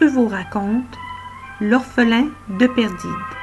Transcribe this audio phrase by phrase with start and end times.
[0.00, 0.96] Pruvot raconte
[1.60, 3.39] L'orphelin de Perdide.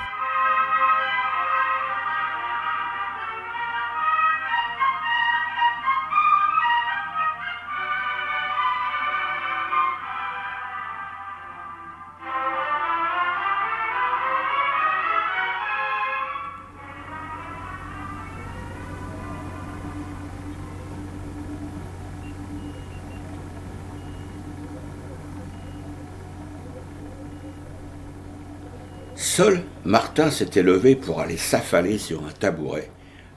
[29.37, 32.89] Seul, Martin s'était levé pour aller s'affaler sur un tabouret,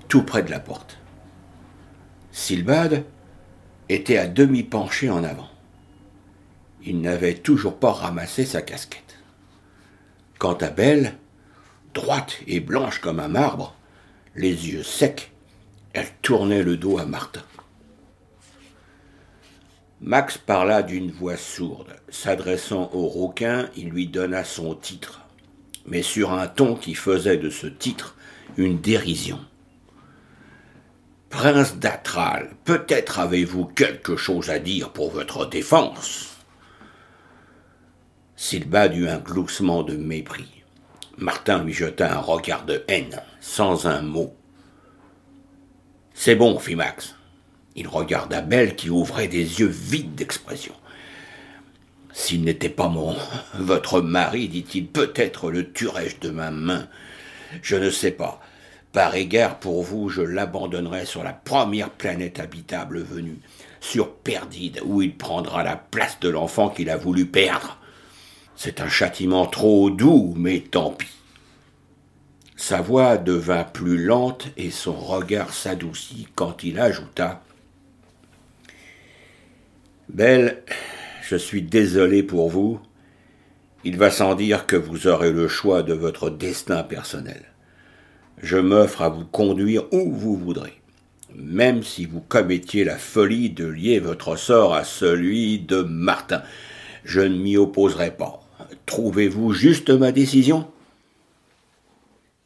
[0.09, 0.97] tout près de la porte.
[2.33, 3.05] Silbad
[3.91, 5.51] était à demi penché en avant.
[6.83, 9.19] Il n'avait toujours pas ramassé sa casquette.
[10.39, 11.19] Quant à Belle,
[11.93, 13.77] droite et blanche comme un marbre,
[14.35, 15.31] les yeux secs,
[15.93, 17.45] elle tournait le dos à Martin.
[20.01, 21.95] Max parla d'une voix sourde.
[22.09, 25.27] S'adressant au rouquin, il lui donna son titre
[25.87, 28.17] mais sur un ton qui faisait de ce titre
[28.57, 29.41] une dérision.
[31.31, 36.37] Prince d'Atral, peut-être avez-vous quelque chose à dire pour votre défense?
[38.37, 40.65] Silbad eut un gloussement de mépris.
[41.19, 44.35] Martin lui jeta un regard de haine, sans un mot.
[46.15, 47.15] C'est bon, fit Max.
[47.77, 50.75] Il regarda Belle qui ouvrait des yeux vides d'expression.
[52.13, 53.17] S'il n'était pas mon
[53.55, 56.89] votre mari, dit-il, peut-être le tuerais-je de ma main.
[57.63, 58.41] Je ne sais pas.
[58.93, 63.39] Par égard pour vous, je l'abandonnerai sur la première planète habitable venue,
[63.81, 67.79] sur Perdide, où il prendra la place de l'enfant qu'il a voulu perdre.
[68.57, 71.07] C'est un châtiment trop doux, mais tant pis.
[72.57, 77.43] Sa voix devint plus lente et son regard s'adoucit quand il ajouta
[80.11, 80.63] Belle,
[81.31, 82.81] je suis désolé pour vous.
[83.85, 87.45] Il va sans dire que vous aurez le choix de votre destin personnel.
[88.43, 90.83] Je m'offre à vous conduire où vous voudrez,
[91.37, 96.43] même si vous commettiez la folie de lier votre sort à celui de Martin.
[97.05, 98.41] Je ne m'y opposerai pas.
[98.87, 100.67] Trouvez-vous juste ma décision?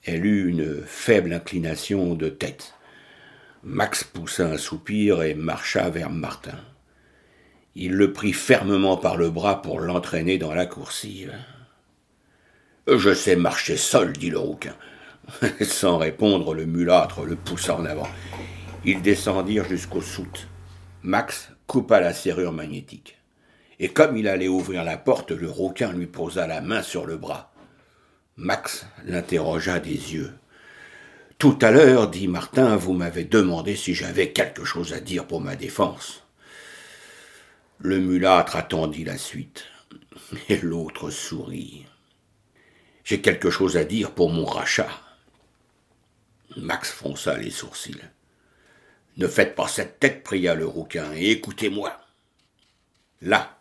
[0.05, 2.75] Elle eut une faible inclination de tête.
[3.63, 6.59] Max poussa un soupir et marcha vers Martin.
[7.77, 11.35] Il le prit fermement par le bras pour l'entraîner dans la coursive.
[12.87, 14.77] Je sais marcher seul, dit le rouquin.
[15.61, 18.09] Sans répondre, le mulâtre le poussa en avant.
[18.85, 20.49] Ils descendirent jusqu'au soute.
[21.03, 23.19] Max coupa la serrure magnétique.
[23.81, 27.17] Et comme il allait ouvrir la porte, le rouquin lui posa la main sur le
[27.17, 27.53] bras.
[28.37, 30.33] Max l'interrogea des yeux.
[31.39, 35.41] Tout à l'heure, dit Martin, vous m'avez demandé si j'avais quelque chose à dire pour
[35.41, 36.24] ma défense.
[37.79, 39.65] Le mulâtre attendit la suite,
[40.49, 41.87] et l'autre sourit.
[43.05, 44.89] J'ai quelque chose à dire pour mon rachat.
[46.57, 48.01] Max fronça les sourcils.
[49.17, 52.01] Ne faites pas cette tête, pria le rouquin, et écoutez-moi.
[53.21, 53.59] Là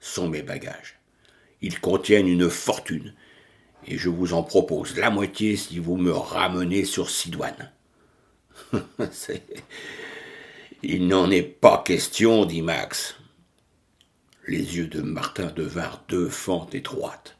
[0.00, 0.98] sont mes bagages.
[1.62, 3.14] Ils contiennent une fortune,
[3.86, 7.72] et je vous en propose la moitié si vous me ramenez sur Sidoine.
[10.82, 13.15] Il n'en est pas question, dit Max.
[14.48, 17.36] Les yeux de Martin devinrent deux fentes étroites.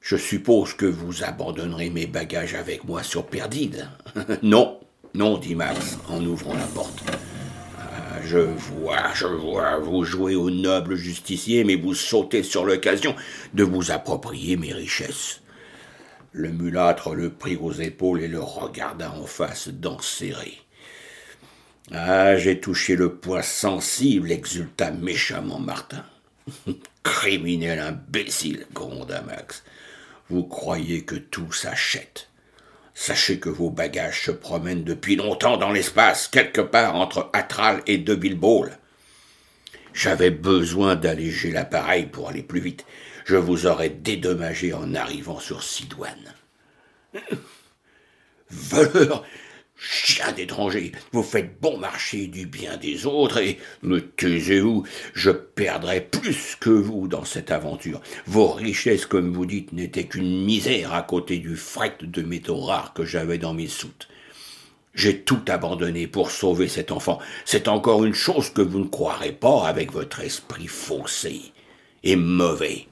[0.00, 3.88] Je suppose que vous abandonnerez mes bagages avec moi sur Perdide.
[4.42, 4.80] non,
[5.14, 7.04] non, dit Max en ouvrant la porte.
[7.78, 13.14] Ah, je vois, je vois, vous jouez au noble justicier, mais vous sautez sur l'occasion
[13.54, 15.42] de vous approprier mes richesses.
[16.32, 20.58] Le mulâtre le prit aux épaules et le regarda en face, dents serrées.
[21.92, 26.04] Ah, j'ai touché le point sensible, exulta méchamment Martin.
[27.02, 29.64] Criminel imbécile, gronda Max.
[30.28, 32.28] Vous croyez que tout s'achète.
[32.94, 37.98] Sachez que vos bagages se promènent depuis longtemps dans l'espace, quelque part entre Atral et
[37.98, 38.76] De Bilbol.
[39.92, 42.84] J'avais besoin d'alléger l'appareil pour aller plus vite.
[43.24, 46.34] Je vous aurais dédommagé en arrivant sur Sidoine.
[48.50, 49.24] Voleur
[49.82, 54.84] Chien d'étranger, vous faites bon marché du bien des autres et, me taisez-vous,
[55.14, 58.02] je perdrai plus que vous dans cette aventure.
[58.26, 62.92] Vos richesses, comme vous dites, n'étaient qu'une misère à côté du fret de métaux rares
[62.92, 64.08] que j'avais dans mes soutes.
[64.92, 67.18] J'ai tout abandonné pour sauver cet enfant.
[67.46, 71.40] C'est encore une chose que vous ne croirez pas avec votre esprit faussé
[72.04, 72.86] et mauvais.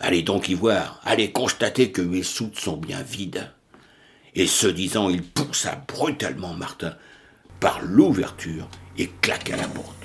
[0.00, 3.48] Allez donc y voir, allez constater que mes soutes sont bien vides
[4.34, 6.94] et ce disant, il poussa brutalement Martin
[7.60, 8.68] par l'ouverture
[8.98, 9.96] et claqua la porte.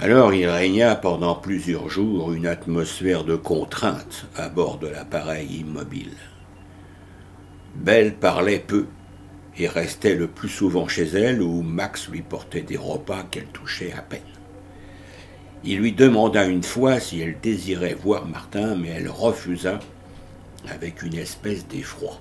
[0.00, 6.16] Alors il régna pendant plusieurs jours une atmosphère de contrainte à bord de l'appareil immobile.
[7.76, 8.86] Belle parlait peu
[9.56, 13.92] et restait le plus souvent chez elle où Max lui portait des repas qu'elle touchait
[13.92, 14.20] à peine.
[15.64, 19.78] Il lui demanda une fois si elle désirait voir Martin, mais elle refusa
[20.68, 22.20] avec une espèce d'effroi.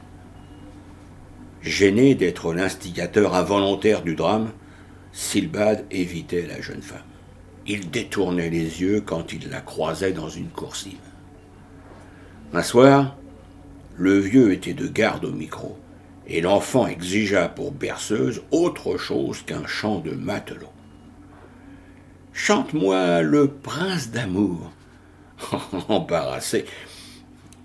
[1.61, 4.51] Gêné d'être l'instigateur involontaire du drame,
[5.11, 6.99] Silbad évitait la jeune femme.
[7.67, 10.97] Il détournait les yeux quand il la croisait dans une coursive.
[12.53, 13.15] Un soir,
[13.97, 15.77] le vieux était de garde au micro,
[16.27, 20.71] et l'enfant exigea pour berceuse autre chose qu'un chant de matelot.
[22.33, 24.71] Chante-moi le prince d'amour.
[25.89, 26.65] Embarrassé,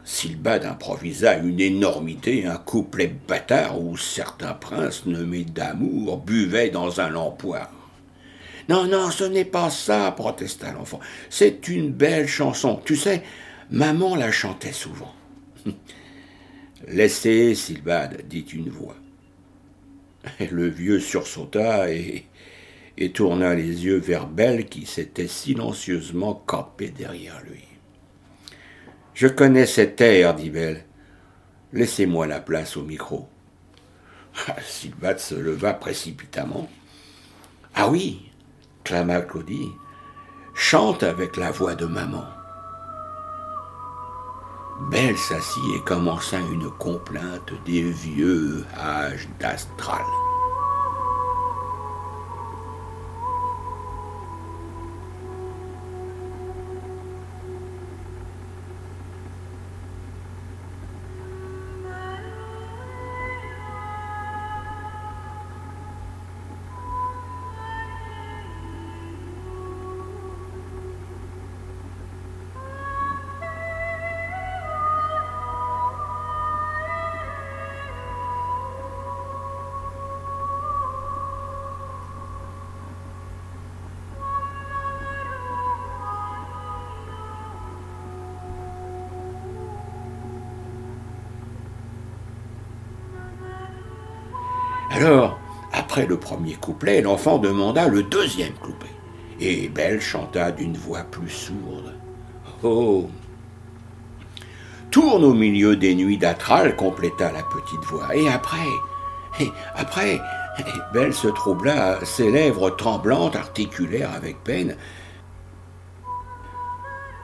[0.07, 7.09] Silbad improvisa une énormité, un couplet bâtard où certains princes nommés d'amour buvaient dans un
[7.09, 7.73] lampoir.
[8.69, 11.01] Non, non, ce n'est pas ça, protesta l'enfant.
[11.29, 12.81] C'est une belle chanson.
[12.85, 13.25] Tu sais,
[13.73, 15.13] maman la chantait souvent.
[16.89, 18.97] Laissez, Silbad, dit une voix.
[20.53, 22.27] Le vieux sursauta et,
[22.97, 27.65] et tourna les yeux vers Belle qui s'était silencieusement campée derrière lui.
[29.17, 30.85] Je connais cette air, dit Belle.
[31.73, 33.27] Laissez-moi la place au micro.
[34.63, 36.69] Silbad se leva précipitamment.
[37.75, 38.31] Ah oui,
[38.85, 39.71] clama Claudie,
[40.55, 42.27] chante avec la voix de maman.
[44.91, 50.05] Belle s'assit et commença une complainte des vieux âges d'astral.
[94.97, 95.39] Alors,
[95.75, 98.89] après le premier couplet, l'enfant demanda le deuxième couplet.
[99.41, 101.93] Et Belle chanta d'une voix plus sourde.
[102.63, 103.11] Oh
[104.91, 108.17] Tourne au milieu des nuits d'Atral, compléta la petite voix.
[108.17, 108.57] Et après
[109.39, 110.19] Et après
[110.95, 114.77] Belle se troubla, ses lèvres tremblantes articulèrent avec peine.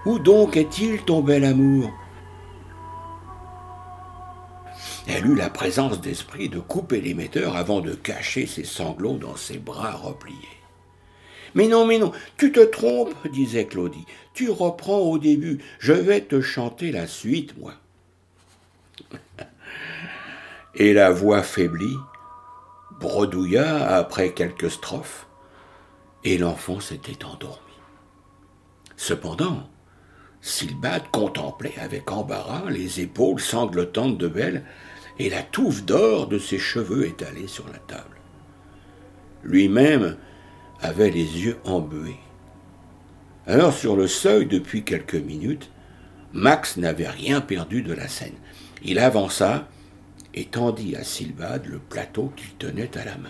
[0.05, 1.91] Où donc est-il ton bel amour?
[5.09, 9.59] Elle eut la présence d'esprit de couper l'émetteur avant de cacher ses sanglots dans ses
[9.59, 10.37] bras repliés.
[11.55, 14.07] Mais non, mais non, tu te trompes, disait Claudie.
[14.33, 15.59] Tu reprends au début.
[15.79, 17.75] Je vais te chanter la suite, moi.
[20.75, 21.99] Et la voix faiblit,
[22.99, 25.27] bredouilla après quelques strophes,
[26.25, 27.59] et l'enfant s'était endormi.
[28.97, 29.69] Cependant,
[30.41, 34.65] Silbad contemplait avec embarras les épaules sanglotantes de Belle
[35.19, 38.17] et la touffe d'or de ses cheveux étalés sur la table.
[39.45, 40.17] Lui-même
[40.81, 42.19] avait les yeux embués.
[43.47, 45.71] Alors sur le seuil depuis quelques minutes,
[46.33, 48.37] Max n'avait rien perdu de la scène.
[48.83, 49.69] Il avança
[50.35, 53.29] et tendit à Silbad le plateau qu'il tenait à la main.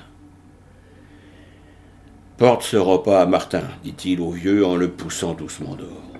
[2.37, 6.12] Porte ce repas à Martin, dit-il au vieux en le poussant doucement dehors.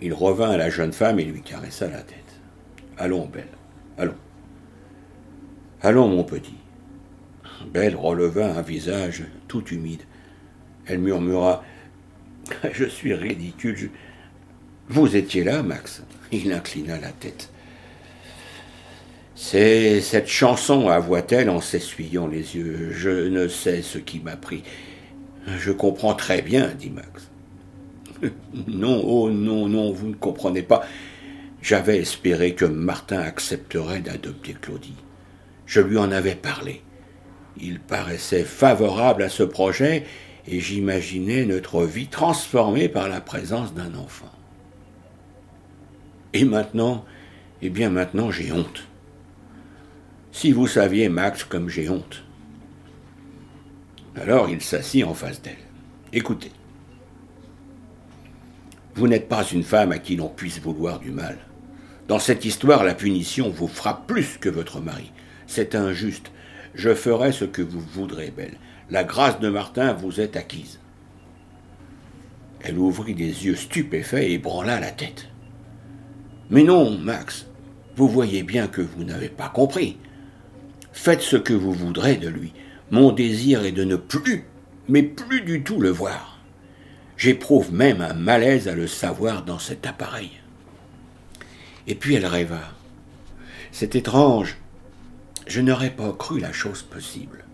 [0.00, 2.16] Il revint à la jeune femme et lui caressa la tête.
[2.98, 3.48] Allons, Belle,
[3.98, 4.14] allons.
[5.82, 6.54] Allons, mon petit.
[7.72, 10.02] Belle releva un visage tout humide.
[10.86, 11.64] Elle murmura
[12.72, 13.90] Je suis ridicule.
[14.88, 16.02] Vous étiez là, Max?
[16.32, 17.50] Il inclina la tête.
[19.34, 22.90] C'est cette chanson, avoua-t-elle en s'essuyant les yeux.
[22.92, 24.62] Je ne sais ce qui m'a pris.
[25.58, 27.30] Je comprends très bien, dit Max.
[28.66, 30.86] Non, oh non, non, vous ne comprenez pas.
[31.66, 34.94] J'avais espéré que Martin accepterait d'adopter Claudie.
[35.66, 36.80] Je lui en avais parlé.
[37.60, 40.04] Il paraissait favorable à ce projet
[40.46, 44.30] et j'imaginais notre vie transformée par la présence d'un enfant.
[46.34, 47.04] Et maintenant,
[47.62, 48.86] eh bien maintenant j'ai honte.
[50.30, 52.22] Si vous saviez, Max, comme j'ai honte.
[54.14, 55.56] Alors il s'assit en face d'elle.
[56.12, 56.52] Écoutez,
[58.94, 61.36] vous n'êtes pas une femme à qui l'on puisse vouloir du mal.
[62.08, 65.12] Dans cette histoire, la punition vous frappe plus que votre mari.
[65.46, 66.30] C'est injuste.
[66.74, 68.58] Je ferai ce que vous voudrez, Belle.
[68.90, 70.78] La grâce de Martin vous est acquise.
[72.60, 75.28] Elle ouvrit des yeux stupéfaits et branla la tête.
[76.50, 77.46] Mais non, Max,
[77.96, 79.98] vous voyez bien que vous n'avez pas compris.
[80.92, 82.52] Faites ce que vous voudrez de lui.
[82.92, 84.44] Mon désir est de ne plus,
[84.88, 86.38] mais plus du tout le voir.
[87.16, 90.30] J'éprouve même un malaise à le savoir dans cet appareil.
[91.86, 92.72] Et puis elle rêva.
[93.72, 94.56] C'est étrange.
[95.46, 97.44] Je n'aurais pas cru la chose possible.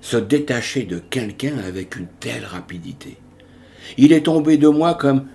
[0.00, 3.18] Se détacher de quelqu'un avec une telle rapidité.
[3.98, 5.26] Il est tombé de moi comme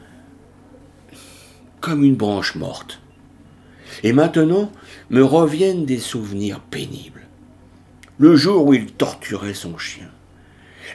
[1.80, 3.00] comme une branche morte.
[4.04, 4.72] Et maintenant
[5.10, 7.28] me reviennent des souvenirs pénibles.
[8.18, 10.10] Le jour où il torturait son chien.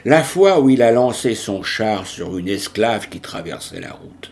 [0.05, 4.31] La fois où il a lancé son char sur une esclave qui traversait la route.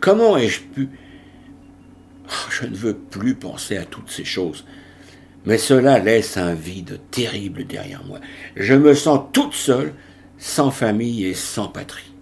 [0.00, 0.88] Comment ai-je pu...
[2.28, 4.64] Oh, je ne veux plus penser à toutes ces choses.
[5.46, 8.18] Mais cela laisse un vide terrible derrière moi.
[8.56, 9.92] Je me sens toute seule,
[10.38, 12.12] sans famille et sans patrie.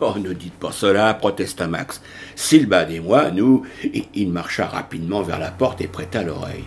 [0.00, 2.02] Oh, ne dites pas cela, protesta Max.
[2.34, 3.66] Silbad et moi, nous.
[4.14, 6.64] il marcha rapidement vers la porte et prêta l'oreille.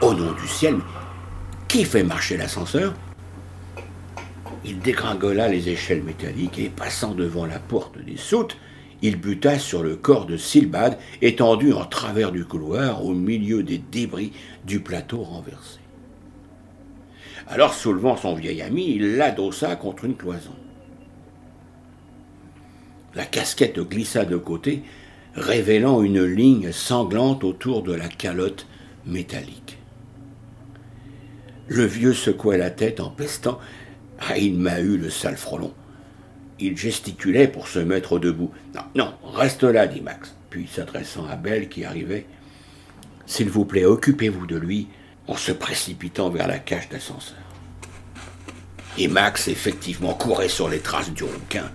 [0.00, 0.76] Au nom du ciel,
[1.66, 2.94] qui fait marcher l'ascenseur?
[4.64, 8.56] Il dégringola les échelles métalliques et, passant devant la porte des soutes,
[9.02, 13.78] il buta sur le corps de Silbad, étendu en travers du couloir au milieu des
[13.78, 14.32] débris
[14.66, 15.78] du plateau renversé.
[17.46, 20.54] Alors, soulevant son vieil ami, il l'adossa contre une cloison.
[23.14, 24.82] La casquette glissa de côté,
[25.34, 28.66] révélant une ligne sanglante autour de la calotte
[29.06, 29.78] métallique.
[31.68, 33.58] Le vieux secouait la tête en pestant.
[34.20, 35.72] Ah, il m'a eu le sale frelon.
[36.60, 38.50] Il gesticulait pour se mettre debout.
[38.74, 40.34] Non, non, reste là, dit Max.
[40.50, 42.26] Puis s'adressant à Belle qui arrivait.
[43.26, 44.88] S'il vous plaît, occupez-vous de lui,
[45.26, 47.36] en se précipitant vers la cage d'ascenseur.
[48.96, 51.70] Et Max, effectivement, courait sur les traces du rouquin.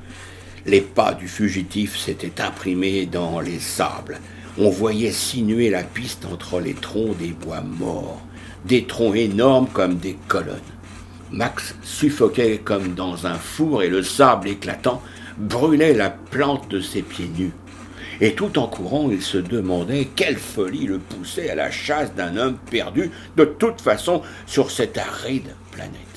[0.65, 4.19] Les pas du fugitif s'étaient imprimés dans les sables.
[4.57, 8.21] On voyait sinuer la piste entre les troncs des bois morts,
[8.65, 10.59] des troncs énormes comme des colonnes.
[11.33, 15.01] Max suffoquait comme dans un four et le sable éclatant
[15.37, 17.53] brûlait la plante de ses pieds nus.
[18.21, 22.37] Et tout en courant, il se demandait quelle folie le poussait à la chasse d'un
[22.37, 26.12] homme perdu de toute façon sur cette aride planète.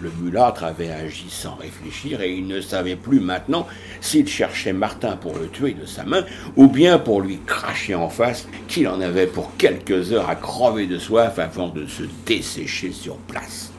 [0.00, 3.66] Le mulâtre avait agi sans réfléchir et il ne savait plus maintenant
[4.02, 6.24] s'il cherchait Martin pour le tuer de sa main
[6.56, 10.86] ou bien pour lui cracher en face qu'il en avait pour quelques heures à crever
[10.86, 13.72] de soif avant de se dessécher sur place.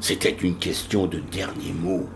[0.00, 2.08] C'était une question de dernier mot.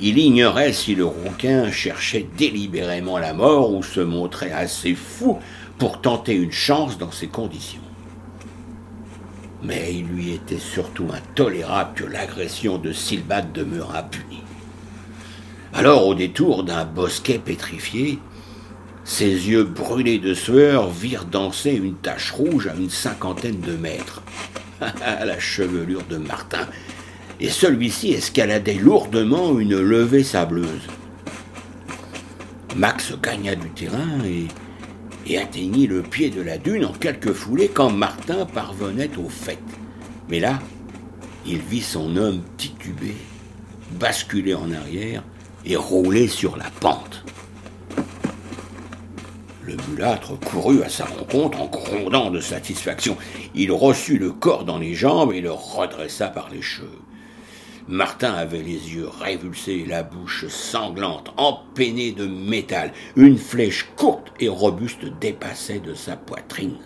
[0.00, 5.38] Il ignorait si le rouquin cherchait délibérément la mort ou se montrait assez fou
[5.78, 7.80] pour tenter une chance dans ces conditions
[9.62, 14.42] mais il lui était surtout intolérable que l'agression de Silbad demeurât punie.
[15.74, 18.18] Alors, au détour d'un bosquet pétrifié,
[19.04, 24.22] ses yeux brûlés de sueur virent danser une tache rouge à une cinquantaine de mètres.
[25.00, 26.66] la chevelure de Martin.
[27.40, 30.86] Et celui-ci escaladait lourdement une levée sableuse.
[32.76, 34.46] Max gagna du terrain et
[35.28, 39.58] et atteignit le pied de la dune en quelques foulées quand Martin parvenait au fait.
[40.28, 40.58] Mais là,
[41.46, 43.14] il vit son homme tituber,
[43.92, 45.22] basculer en arrière
[45.64, 47.24] et rouler sur la pente.
[49.62, 53.18] Le mulâtre courut à sa rencontre en grondant de satisfaction.
[53.54, 57.02] Il reçut le corps dans les jambes et le redressa par les cheveux.
[57.88, 62.92] Martin avait les yeux révulsés, la bouche sanglante, empennée de métal.
[63.16, 66.76] Une flèche courte et robuste dépassait de sa poitrine.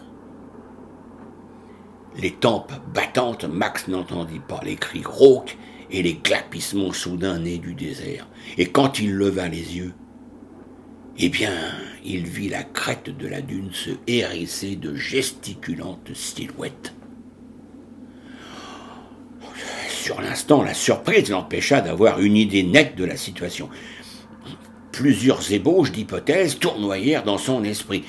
[2.16, 5.56] Les tempes battantes, Max n'entendit pas les cris rauques
[5.90, 8.28] et les glapissements soudains nés du désert.
[8.56, 9.94] Et quand il leva les yeux,
[11.18, 11.52] eh bien,
[12.04, 16.94] il vit la crête de la dune se hérisser de gesticulantes silhouettes.
[20.02, 23.68] Sur l'instant, la surprise l'empêcha d'avoir une idée nette de la situation.
[24.90, 28.02] Plusieurs ébauches d'hypothèses tournoyèrent dans son esprit.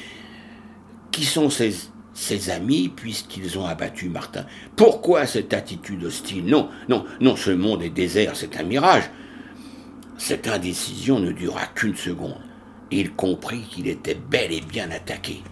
[1.11, 1.71] Qui sont ses,
[2.15, 4.47] ses amis puisqu'ils ont abattu Martin?
[4.75, 6.45] Pourquoi cette attitude hostile?
[6.45, 9.11] Non, non, non, ce monde est désert, c'est un mirage.
[10.17, 12.41] Cette indécision ne dura qu'une seconde.
[12.89, 15.43] Il comprit qu'il était bel et bien attaqué.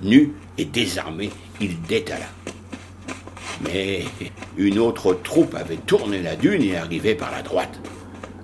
[0.00, 1.28] Nu et désarmé,
[1.60, 2.24] il détala.
[3.62, 4.04] Mais
[4.56, 7.80] une autre troupe avait tourné la dune et arrivait par la droite.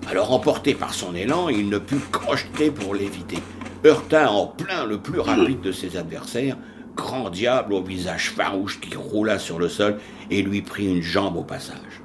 [0.08, 3.38] Alors emporté par son élan, il ne put crocheter pour l'éviter.
[3.84, 6.56] Heurta en plein le plus rapide de ses adversaires,
[6.94, 9.98] grand diable au visage farouche qui roula sur le sol
[10.30, 12.02] et lui prit une jambe au passage.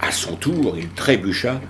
[0.00, 1.60] À son tour, il trébucha,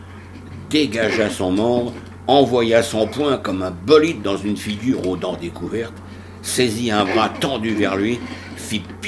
[0.70, 1.92] dégagea son membre,
[2.26, 5.94] envoya son poing comme un bolide dans une figure aux dents découvertes,
[6.40, 8.18] saisit un bras tendu vers lui,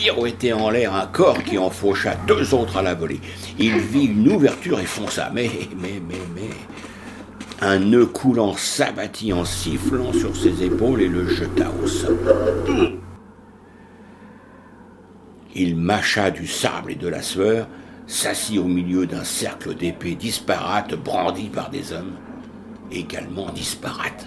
[0.04, 3.20] fit pirouetter en l'air un corps qui en faucha deux autres à la volée.
[3.58, 5.30] Il vit une ouverture et fonça.
[5.32, 6.50] Mais, mais, mais, mais.
[7.60, 12.18] Un nœud coulant s'abattit en sifflant sur ses épaules et le jeta au sol.
[15.54, 17.68] Il mâcha du sable et de la sueur,
[18.06, 22.16] s'assit au milieu d'un cercle d'épées disparates brandies par des hommes,
[22.90, 24.26] également disparates.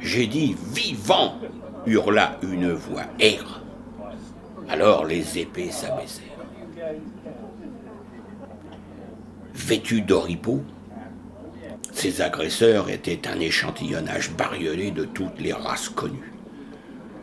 [0.00, 1.38] J'ai dit vivant
[1.86, 3.60] hurla une voix aigre.
[4.68, 6.24] Alors les épées s'abaissèrent.
[9.54, 10.62] Vêtus d'oripeaux,
[11.92, 16.32] ces agresseurs étaient un échantillonnage bariolé de toutes les races connues.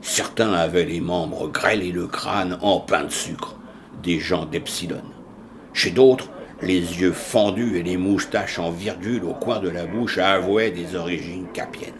[0.02, 3.60] Certains avaient les membres grêles et le crâne empeint de sucre,
[4.02, 5.04] des gens d'Epsilon.
[5.74, 6.30] Chez d'autres,
[6.62, 10.96] les yeux fendus et les moustaches en virgule au coin de la bouche avouaient des
[10.96, 11.94] origines capiennes.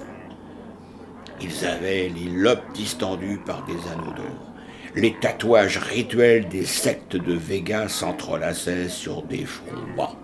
[1.44, 4.54] Ils avaient les lobes distendus par des anneaux d'or.
[4.96, 10.16] Les tatouages rituels des sectes de Vega s'entrelaçaient sur des fronts bas.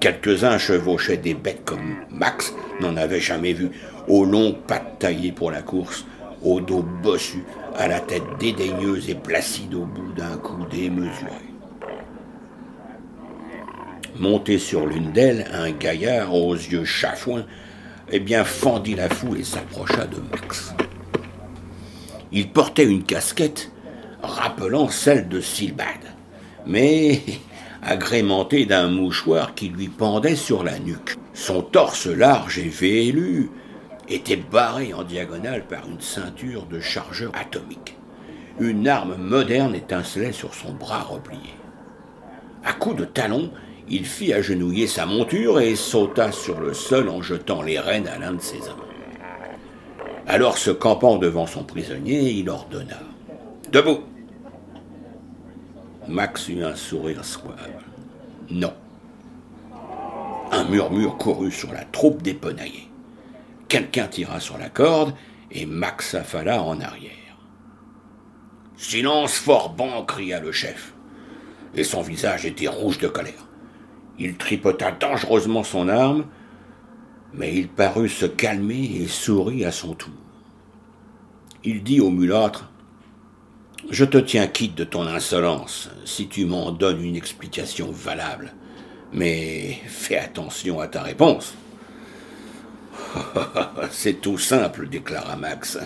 [0.00, 3.70] Quelques-uns chevauchaient des bêtes comme Max n'en avait jamais vu,
[4.08, 6.04] aux longues pattes taillées pour la course,
[6.42, 7.44] au dos bossu,
[7.76, 11.12] à la tête dédaigneuse et placide au bout d'un cou démesuré.
[14.18, 17.44] Monté sur l'une d'elles, un gaillard aux yeux chafouins
[18.10, 20.74] eh bien, fendit la foule et s'approcha de Max.
[22.32, 23.70] Il portait une casquette
[24.22, 25.86] rappelant celle de Silbad,
[26.66, 27.22] mais
[27.82, 31.16] agrémentée d'un mouchoir qui lui pendait sur la nuque.
[31.34, 33.50] Son torse large et velu
[34.08, 37.96] était barré en diagonale par une ceinture de chargeur atomique.
[38.58, 41.54] Une arme moderne étincelait sur son bras replié.
[42.64, 43.50] À coups de talon,
[43.88, 48.18] il fit agenouiller sa monture et sauta sur le sol en jetant les rênes à
[48.18, 48.86] l'un de ses hommes.
[50.26, 52.98] Alors, se campant devant son prisonnier, il ordonna
[53.70, 54.00] Debout
[56.08, 57.82] Max eut un sourire suave.
[58.50, 58.72] Non.
[60.52, 62.38] Un murmure courut sur la troupe des.
[63.68, 65.14] Quelqu'un tira sur la corde
[65.50, 67.12] et Max affala en arrière.
[68.76, 70.92] Silence fort bon cria le chef,
[71.74, 73.45] et son visage était rouge de colère.
[74.18, 76.24] Il tripota dangereusement son arme,
[77.34, 80.12] mais il parut se calmer et sourit à son tour.
[81.64, 82.70] Il dit au mulâtre
[83.90, 88.54] Je te tiens quitte de ton insolence, si tu m'en donnes une explication valable.
[89.12, 91.54] Mais fais attention à ta réponse.
[93.90, 95.78] C'est tout simple, déclara Max.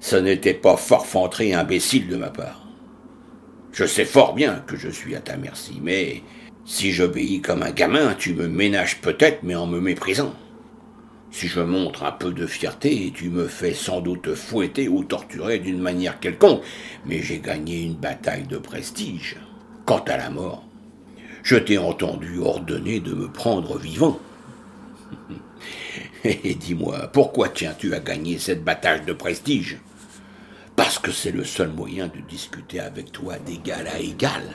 [0.00, 2.66] Ce n'était pas forfanterie imbécile de ma part.
[3.72, 6.22] Je sais fort bien que je suis à ta merci, mais
[6.70, 10.32] si j'obéis comme un gamin, tu me ménages peut-être, mais en me méprisant.
[11.32, 15.58] Si je montre un peu de fierté, tu me fais sans doute fouetter ou torturer
[15.58, 16.62] d'une manière quelconque,
[17.04, 19.36] mais j'ai gagné une bataille de prestige.
[19.84, 20.64] Quant à la mort,
[21.42, 24.20] je t'ai entendu ordonner de me prendre vivant.
[26.24, 29.78] Et dis-moi, pourquoi tiens-tu à gagner cette bataille de prestige?
[30.76, 34.54] Parce que c'est le seul moyen de discuter avec toi d'égal à égal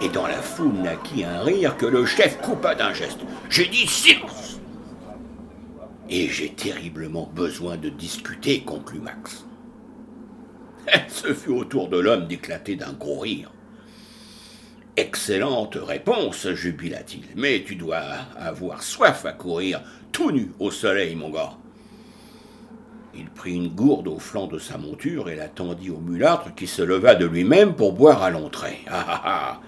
[0.00, 3.20] et dans la foule naquit un rire que le chef coupa d'un geste.
[3.48, 4.60] J'ai dit silence
[6.08, 9.46] Et j'ai terriblement besoin de discuter, conclut Max.
[11.08, 13.52] Ce fut au tour de l'homme d'éclater d'un gros rire.
[14.96, 18.02] Excellente réponse, jubila-t-il, mais tu dois
[18.36, 19.82] avoir soif à courir
[20.12, 21.52] tout nu au soleil, mon gars.
[23.14, 26.66] Il prit une gourde au flanc de sa monture et la tendit au mulâtre qui
[26.66, 28.80] se leva de lui-même pour boire à l'entrée.
[28.88, 29.60] Ah ah ah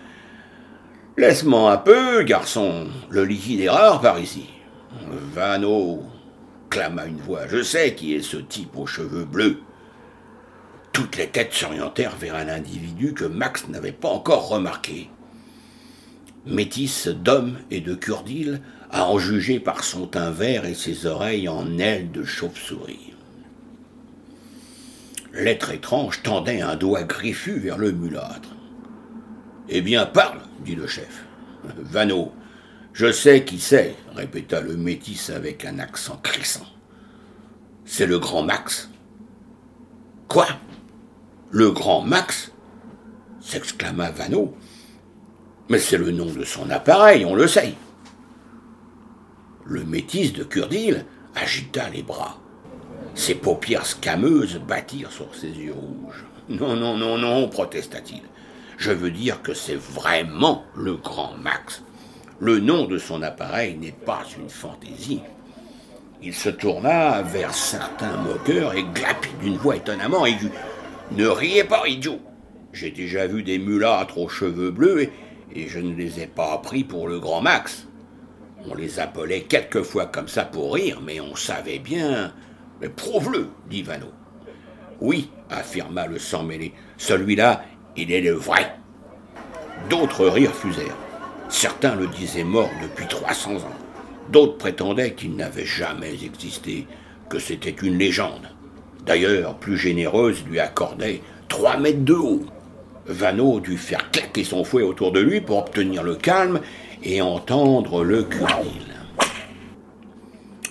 [1.18, 2.86] Laisse-moi un peu, garçon.
[3.10, 4.46] Le liquide est rare par ici.
[5.34, 6.02] Vano,
[6.70, 7.46] clama une voix.
[7.48, 9.58] Je sais qui est ce type aux cheveux bleus.
[10.92, 15.10] Toutes les têtes s'orientèrent vers un individu que Max n'avait pas encore remarqué.
[16.46, 21.48] Métis d'homme et de curdile, à en juger par son teint vert et ses oreilles
[21.48, 23.12] en ailes de chauve-souris.
[25.34, 28.48] L'être étrange tendait un doigt griffu vers le mulâtre.
[29.68, 31.24] Eh bien, parle, dit le chef.
[31.78, 32.32] Vano,
[32.92, 36.66] je sais qui c'est, répéta le métis avec un accent crissant.
[37.84, 38.90] C'est le grand Max.
[40.28, 40.46] Quoi?
[41.50, 42.52] Le grand Max?
[43.40, 44.54] s'exclama Vano.
[45.68, 47.74] Mais c'est le nom de son appareil, on le sait.
[49.64, 52.38] Le métis de Curdil agita les bras.
[53.14, 56.24] Ses paupières scameuses battirent sur ses yeux rouges.
[56.48, 58.22] Non, non, non, non, protesta-t-il.
[58.82, 61.84] Je veux dire que c'est vraiment le grand Max.
[62.40, 65.20] Le nom de son appareil n'est pas une fantaisie.
[66.20, 70.50] Il se tourna vers certains moqueurs et glapit d'une voix étonnamment aiguë.
[71.12, 72.18] Ne riez pas, idiot.
[72.72, 75.10] J'ai déjà vu des mulâtres aux cheveux bleus
[75.54, 77.86] et, je ne les ai pas pris pour le grand Max.
[78.68, 82.32] On les appelait quelquefois comme ça pour rire, mais on savait bien.
[82.80, 84.08] Mais prouve-le, dit Vano.
[85.00, 86.72] Oui, affirma le sang mêlé.
[86.96, 87.62] Celui-là,
[87.96, 88.76] il est le vrai.
[89.90, 90.96] D'autres rires fusèrent.
[91.48, 93.78] Certains le disaient mort depuis 300 ans.
[94.30, 96.86] D'autres prétendaient qu'il n'avait jamais existé,
[97.28, 98.48] que c'était une légende.
[99.04, 102.42] D'ailleurs, plus généreuse lui accordait trois mètres de haut.
[103.06, 106.60] Vano dut faire claquer son fouet autour de lui pour obtenir le calme
[107.02, 108.94] et entendre le Kurdil.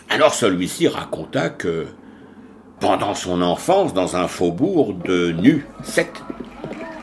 [0.09, 1.87] Alors celui-ci raconta que,
[2.79, 6.23] pendant son enfance dans un faubourg de Nu 7,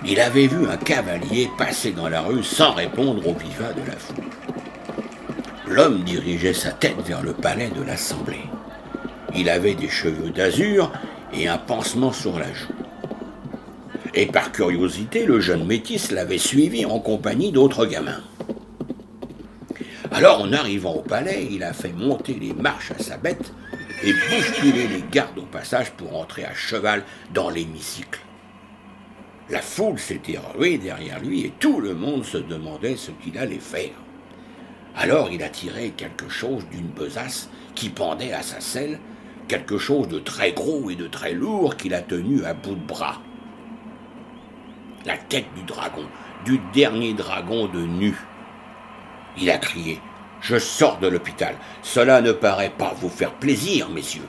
[0.04, 3.96] il avait vu un cavalier passer dans la rue sans répondre au vivat de la
[3.96, 4.24] foule.
[5.66, 8.44] L'homme dirigeait sa tête vers le palais de l'Assemblée.
[9.36, 10.90] Il avait des cheveux d'azur
[11.34, 12.72] et un pansement sur la joue.
[14.14, 18.22] Et par curiosité, le jeune métis l'avait suivi en compagnie d'autres gamins.
[20.10, 23.52] Alors, en arrivant au palais, il a fait monter les marches à sa bête
[24.02, 28.20] et bousculer les gardes au passage pour entrer à cheval dans l'hémicycle.
[29.50, 33.58] La foule s'était ruée derrière lui et tout le monde se demandait ce qu'il allait
[33.58, 33.94] faire.
[34.94, 38.98] Alors il a tiré quelque chose d'une besace qui pendait à sa selle,
[39.46, 42.86] quelque chose de très gros et de très lourd qu'il a tenu à bout de
[42.86, 43.22] bras.
[45.06, 46.04] La tête du dragon,
[46.44, 48.16] du dernier dragon de nu.
[49.40, 50.00] Il a crié
[50.42, 51.54] Je sors de l'hôpital.
[51.82, 54.28] Cela ne paraît pas vous faire plaisir, messieurs.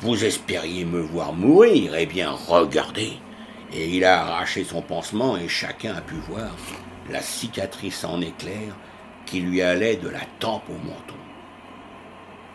[0.00, 3.18] Vous espériez me voir mourir, eh bien, regardez.
[3.72, 6.50] Et il a arraché son pansement et chacun a pu voir
[7.10, 8.74] la cicatrice en éclair
[9.26, 11.14] qui lui allait de la tempe au menton.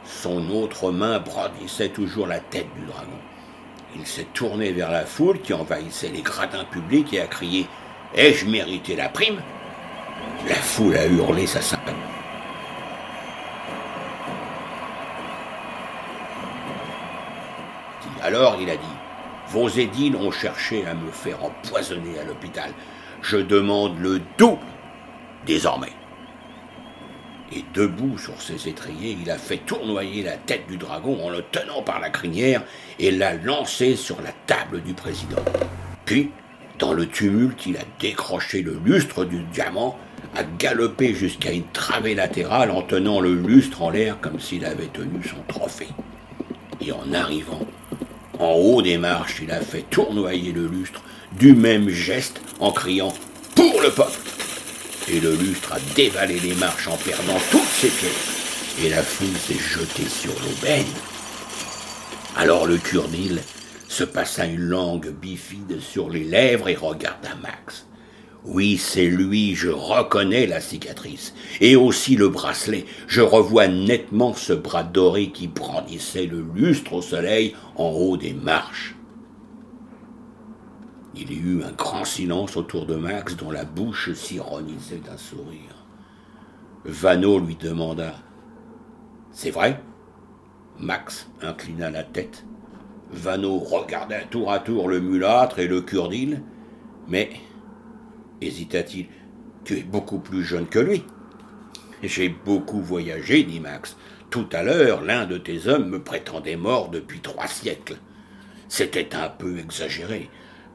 [0.05, 3.19] Son autre main brandissait toujours la tête du dragon.
[3.95, 7.67] Il s'est tourné vers la foule qui envahissait les gradins publics et a crié
[8.15, 9.41] Ai-je mérité la prime?
[10.47, 11.97] La foule a hurlé sa sympathie.
[18.21, 19.02] Alors il a dit
[19.53, 22.71] Vos édiles ont cherché à me faire empoisonner à l'hôpital.
[23.21, 24.65] Je demande le double
[25.45, 25.93] désormais.
[27.55, 31.43] Et debout sur ses étriers, il a fait tournoyer la tête du dragon en le
[31.43, 32.63] tenant par la crinière
[32.97, 35.45] et l'a lancé sur la table du président.
[36.05, 36.31] Puis,
[36.79, 39.99] dans le tumulte, il a décroché le lustre du diamant,
[40.35, 44.87] a galopé jusqu'à une travée latérale en tenant le lustre en l'air comme s'il avait
[44.87, 45.89] tenu son trophée.
[46.81, 47.61] Et en arrivant
[48.39, 51.01] en haut des marches, il a fait tournoyer le lustre
[51.39, 53.13] du même geste en criant
[53.55, 54.19] Pour le peuple
[55.09, 58.81] Et le lustre a dévalé les marches en perdant toutes ses pièces.
[58.83, 60.85] Et la foule s'est jetée sur l'aubaine.
[62.35, 63.39] Alors le Kurnil
[63.87, 67.85] se passa une langue bifide sur les lèvres et regarda Max.
[68.45, 72.85] Oui, c'est lui, je reconnais la cicatrice, et aussi le bracelet.
[73.07, 78.33] Je revois nettement ce bras doré qui brandissait le lustre au soleil en haut des
[78.33, 78.95] marches.
[81.15, 85.85] Il y eut un grand silence autour de Max dont la bouche s'ironisait d'un sourire.
[86.83, 88.15] Vano lui demanda
[89.31, 89.81] C'est vrai?
[90.79, 92.45] Max inclina la tête.
[93.11, 96.41] Vano regarda tour à tour le mulâtre et le kurdil,
[97.07, 97.29] mais
[98.47, 99.07] hésita-t-il.
[99.63, 101.03] Tu es beaucoup plus jeune que lui.
[102.01, 103.95] J'ai beaucoup voyagé, dit Max.
[104.29, 107.97] Tout à l'heure, l'un de tes hommes me prétendait mort depuis trois siècles.
[108.67, 110.29] C'était un peu exagéré.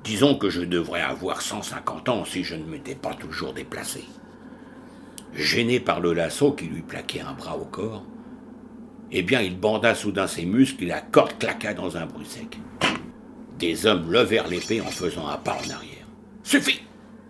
[0.04, 4.04] Disons que je devrais avoir cent cinquante ans si je ne m'étais pas toujours déplacé.
[5.35, 8.04] Gêné par le lasso qui lui plaquait un bras au corps,
[9.11, 12.59] eh bien, il banda soudain ses muscles et la corde claqua dans un bruit sec.
[13.59, 16.07] Des hommes levèrent l'épée en faisant un pas en arrière.
[16.42, 16.81] Suffit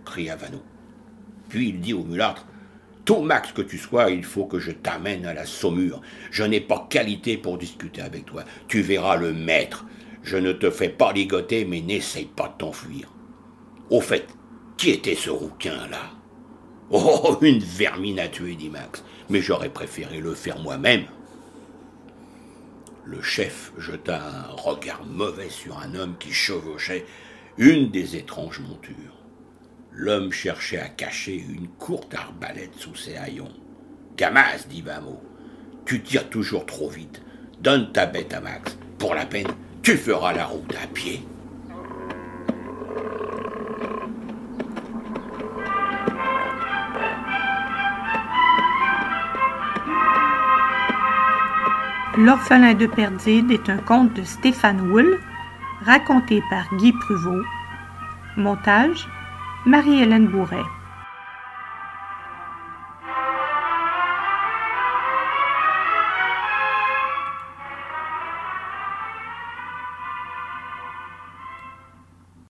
[0.09, 0.37] cria.
[1.49, 2.45] Puis il dit au mulâtre
[3.05, 6.01] Tout max que tu sois, il faut que je t'amène à la saumure.
[6.31, 8.43] Je n'ai pas qualité pour discuter avec toi.
[8.67, 9.85] Tu verras le maître.
[10.23, 13.09] Je ne te fais pas ligoter, mais n'essaye pas de t'enfuir.
[13.89, 14.27] Au fait,
[14.77, 16.11] qui était ce rouquin-là?
[16.91, 21.05] Oh, une vermine à tuer, dit Max, mais j'aurais préféré le faire moi-même.
[23.05, 27.05] Le chef jeta un regard mauvais sur un homme qui chevauchait
[27.57, 29.18] une des étranges montures.
[30.01, 33.51] L'homme cherchait à cacher une courte arbalète sous ses haillons.
[34.15, 35.21] Camas, dit Bamo,
[35.85, 37.21] tu tires toujours trop vite.
[37.59, 38.77] Donne ta bête à Max.
[38.97, 39.49] Pour la peine,
[39.83, 41.21] tu feras la route à pied.
[52.17, 55.19] L'orphelin de Perdide est un conte de Stéphane Wool,
[55.81, 57.43] raconté par Guy Pruvot.
[58.37, 59.05] Montage
[59.65, 60.78] Marie-Hélène Bourret.